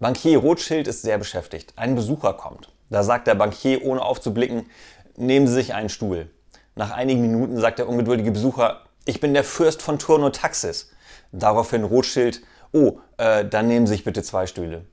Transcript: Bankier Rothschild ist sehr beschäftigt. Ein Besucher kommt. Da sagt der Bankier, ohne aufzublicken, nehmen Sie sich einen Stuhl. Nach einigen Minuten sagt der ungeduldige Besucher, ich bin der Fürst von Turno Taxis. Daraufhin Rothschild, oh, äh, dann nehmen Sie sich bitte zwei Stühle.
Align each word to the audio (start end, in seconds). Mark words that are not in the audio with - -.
Bankier 0.00 0.38
Rothschild 0.38 0.86
ist 0.86 1.02
sehr 1.02 1.18
beschäftigt. 1.18 1.72
Ein 1.74 1.96
Besucher 1.96 2.32
kommt. 2.34 2.70
Da 2.88 3.02
sagt 3.02 3.26
der 3.26 3.34
Bankier, 3.34 3.84
ohne 3.84 4.00
aufzublicken, 4.00 4.70
nehmen 5.16 5.48
Sie 5.48 5.54
sich 5.54 5.74
einen 5.74 5.88
Stuhl. 5.88 6.30
Nach 6.76 6.92
einigen 6.92 7.20
Minuten 7.20 7.58
sagt 7.58 7.80
der 7.80 7.88
ungeduldige 7.88 8.30
Besucher, 8.30 8.82
ich 9.06 9.18
bin 9.18 9.34
der 9.34 9.42
Fürst 9.42 9.82
von 9.82 9.98
Turno 9.98 10.30
Taxis. 10.30 10.92
Daraufhin 11.32 11.82
Rothschild, 11.82 12.42
oh, 12.72 13.00
äh, 13.16 13.44
dann 13.44 13.66
nehmen 13.66 13.88
Sie 13.88 13.94
sich 13.94 14.04
bitte 14.04 14.22
zwei 14.22 14.46
Stühle. 14.46 14.84